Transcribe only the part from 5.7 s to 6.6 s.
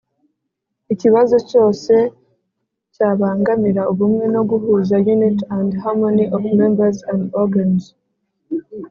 harmony of